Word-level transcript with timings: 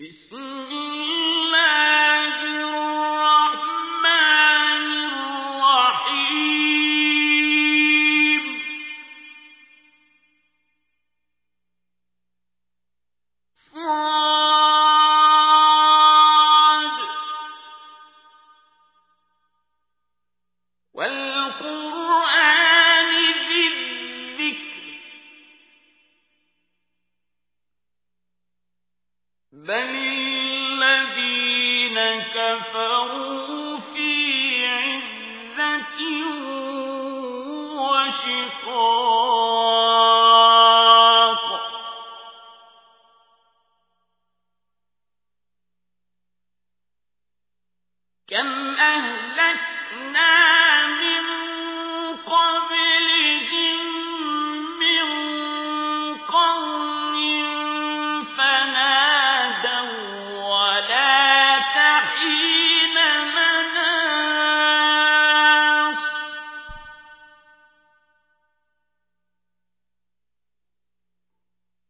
وَقَوْمُ 0.00 1.03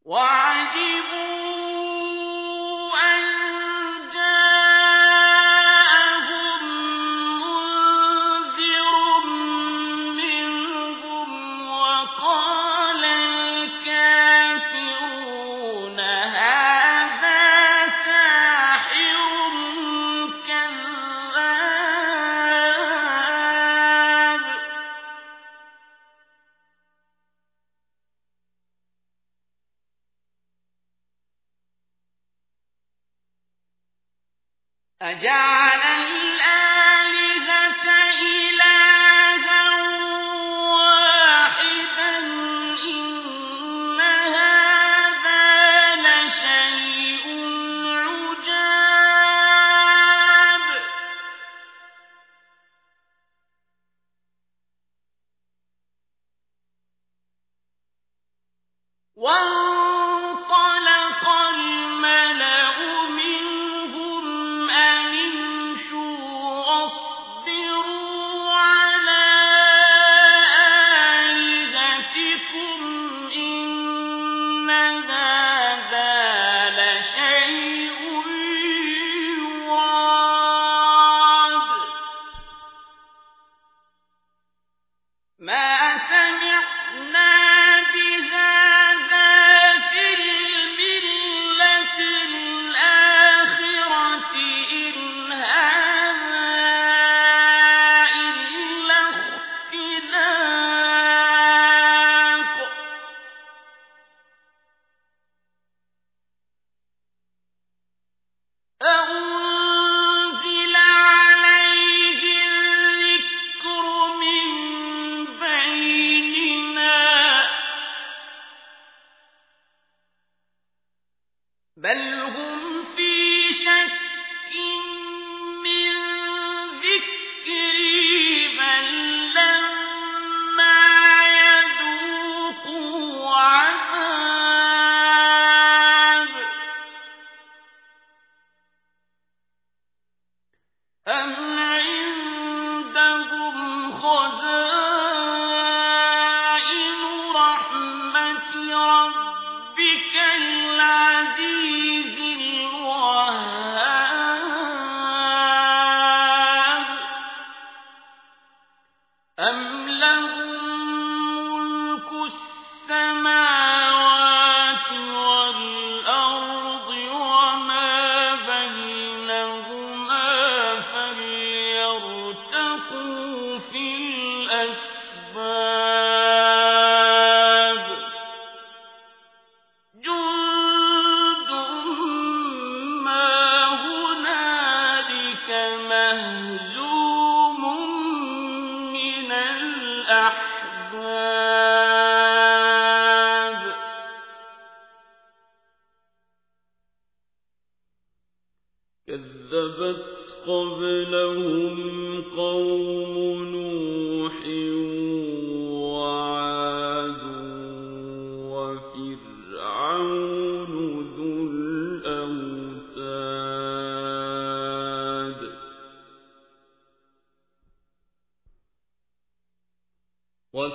Wow. 0.04 0.43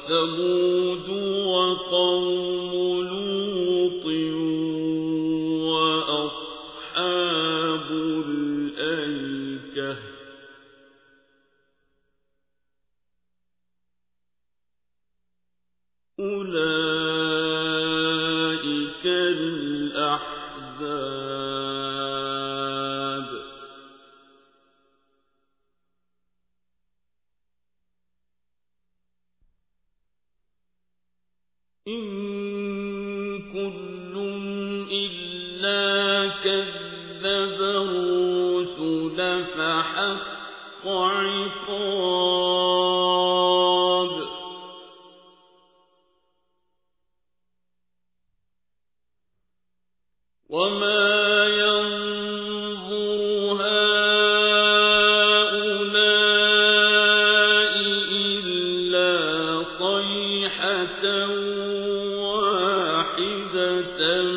وَأَصْحَابُ 0.08 0.77
مثل 63.99 64.28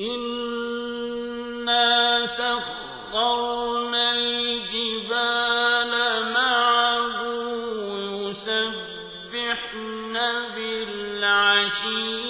إنا 0.00 1.86
سخرنا 2.26 4.12
الجبال 4.12 5.92
معه 6.32 7.20
يسبحن 8.30 10.14
بالعشير 10.54 12.29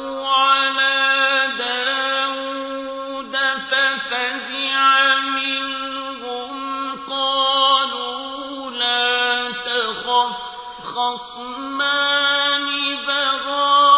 خصمان 11.17 12.67
بغى 13.07 13.90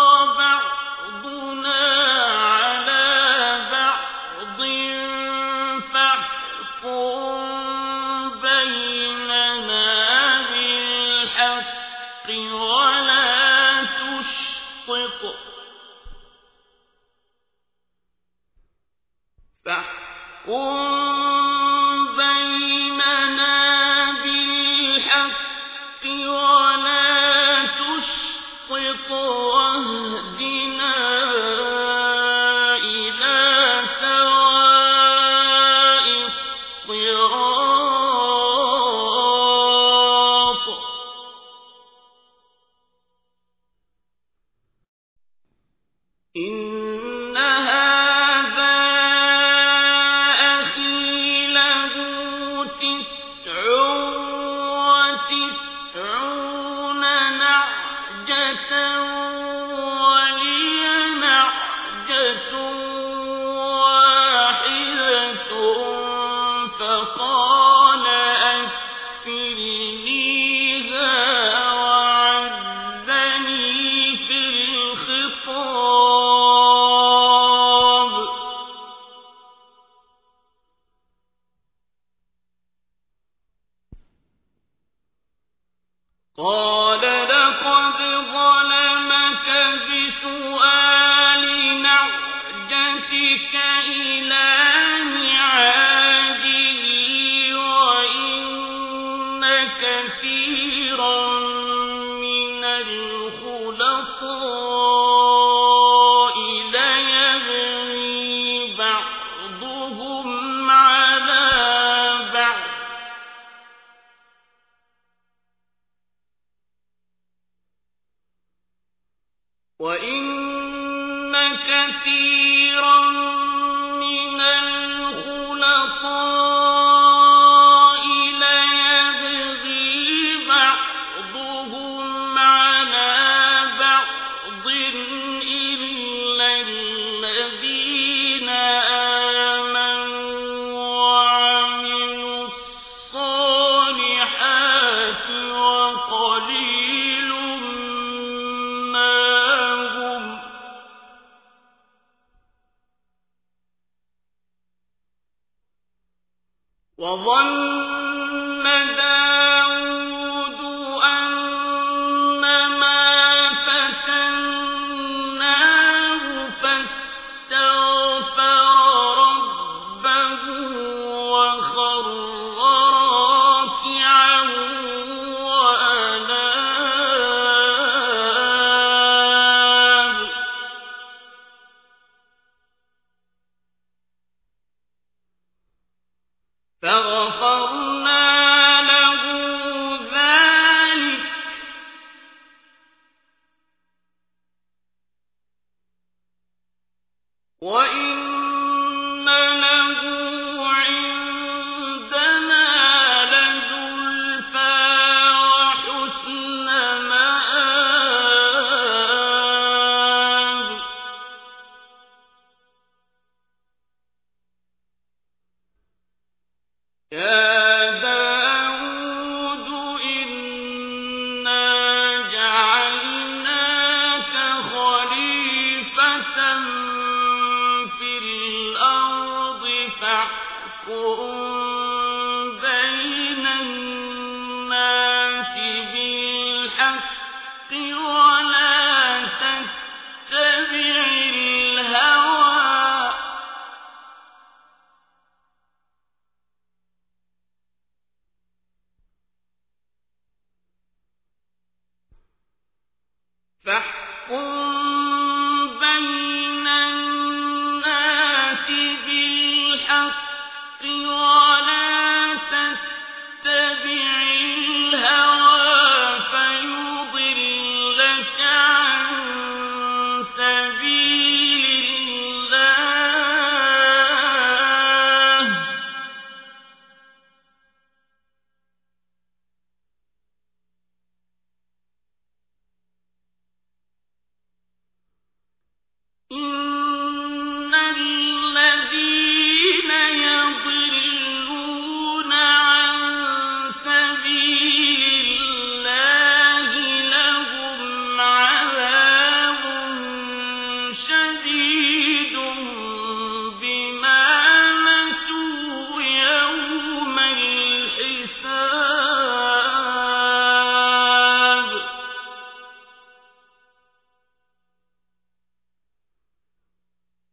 فاحكم 253.65 254.92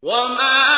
وما 0.03 0.70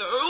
ادعوا 0.00 0.29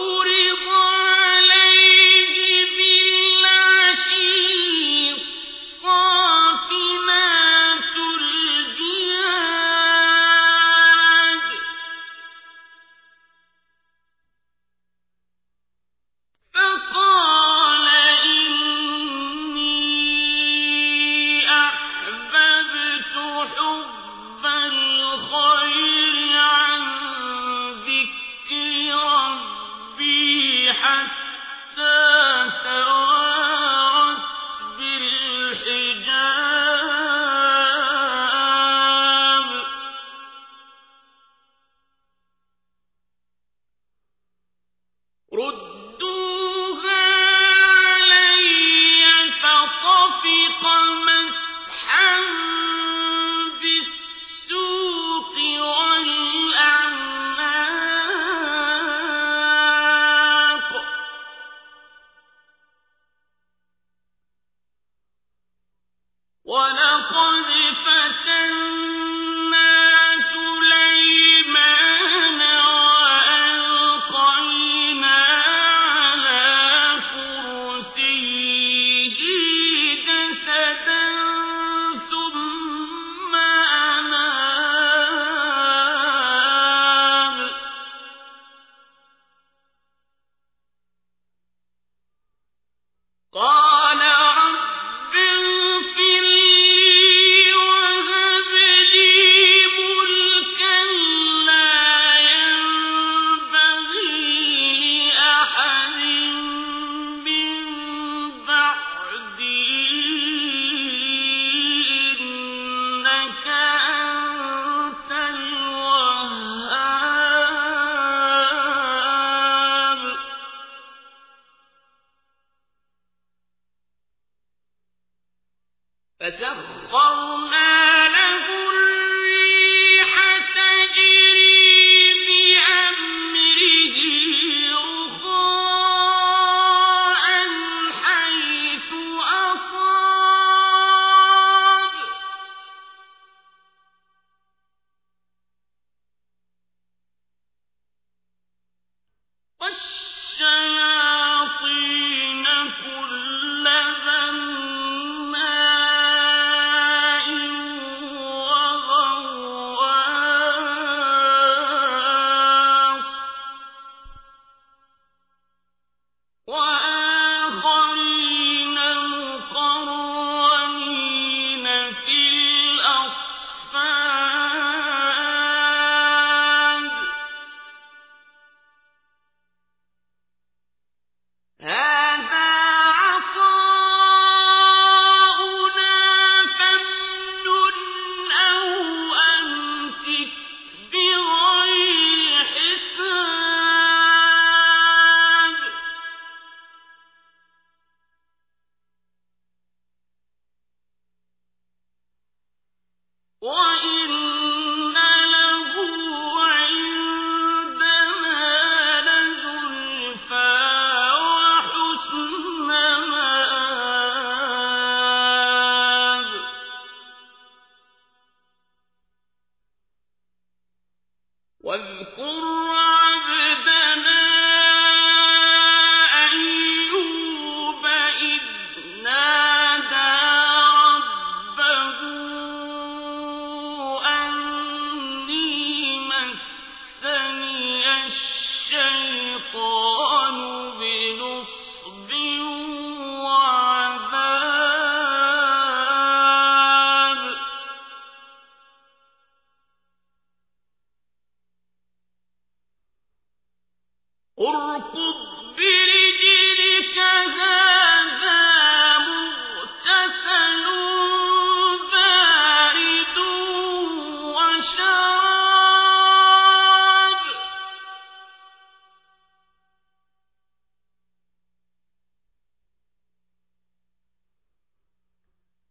وَلَقَدْ 66.51 67.50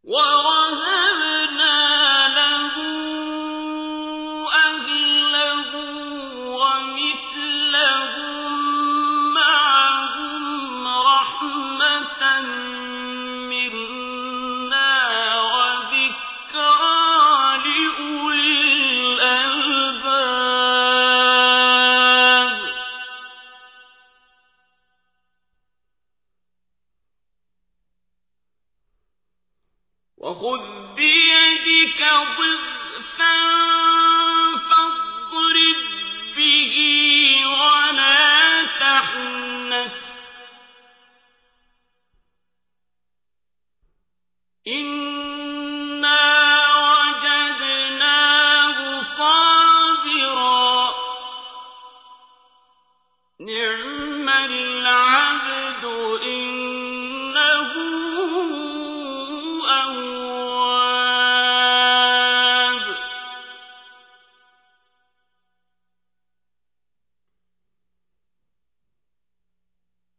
Whoa! 0.09 0.38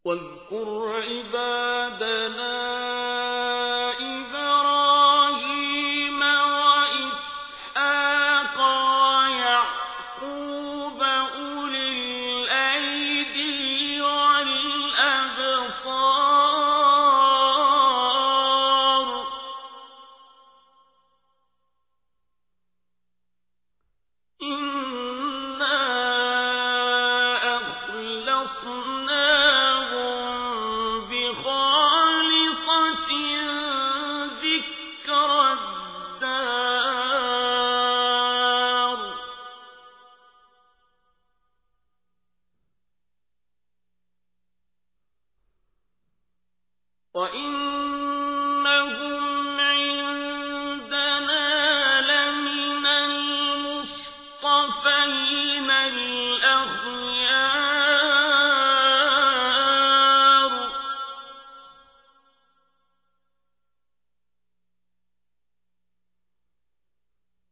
واذكر 0.04 0.92
عبادنا 0.96 2.79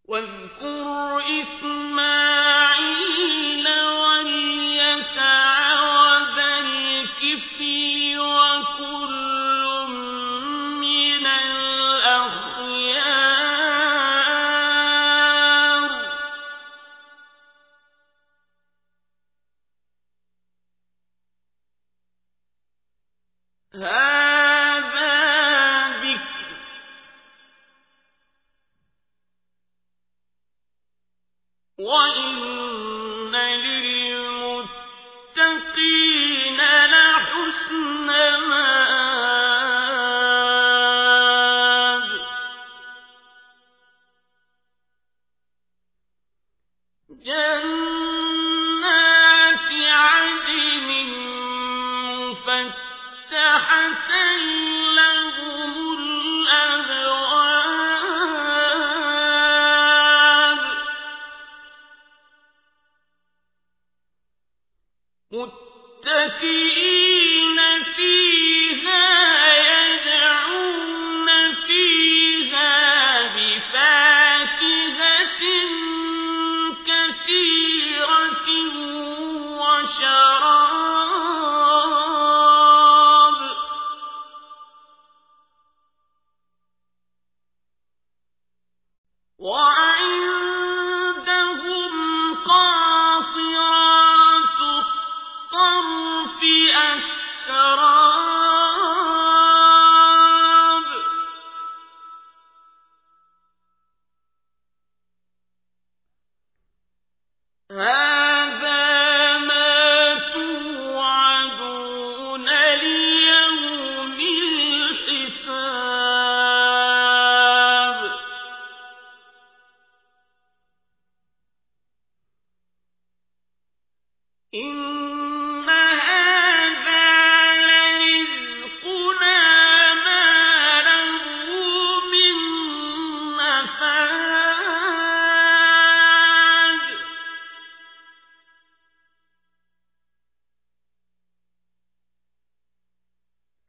واذكر 0.08 1.20
إسماعيل 1.20 2.07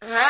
Huh? 0.01 0.28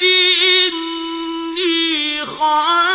كلهم 0.00 0.88
أجمعون 2.18 2.87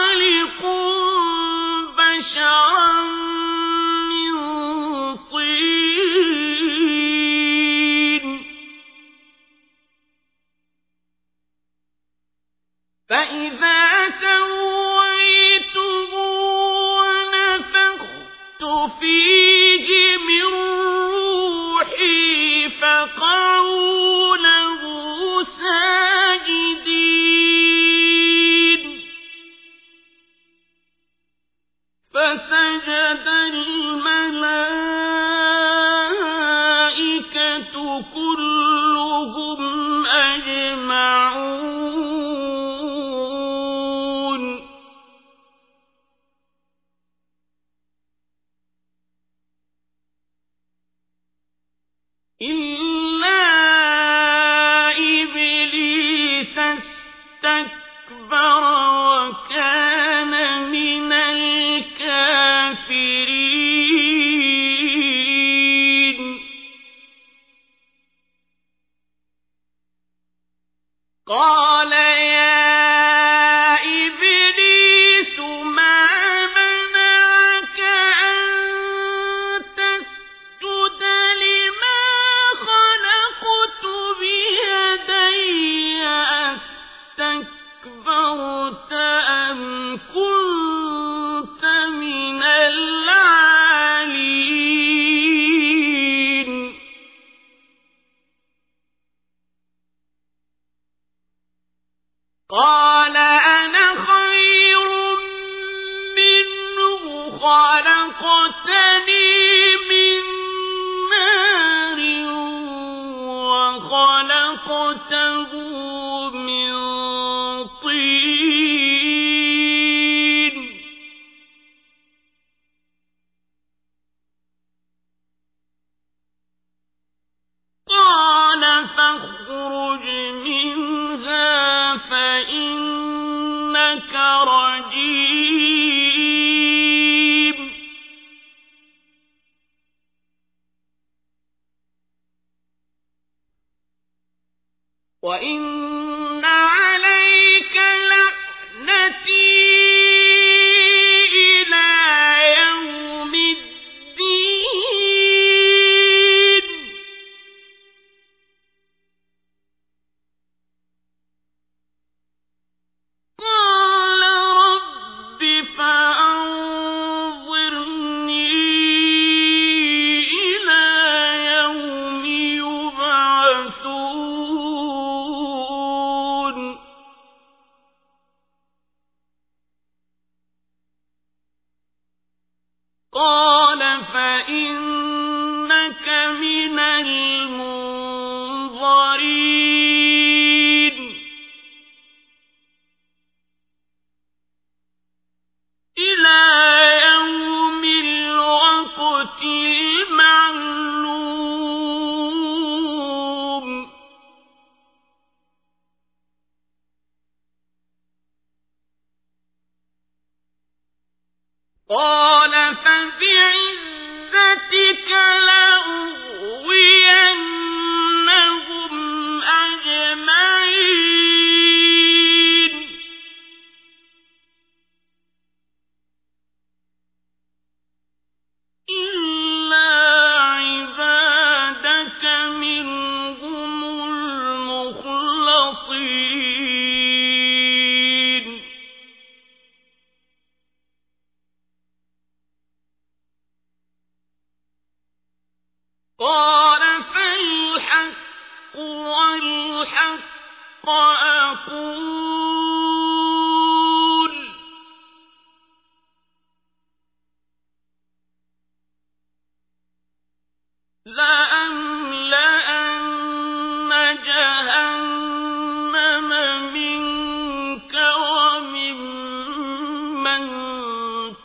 ولتعلمن 133.94 134.84
نبأه 134.86 135.63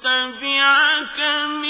بعد 0.04 0.34
حين 0.40 1.67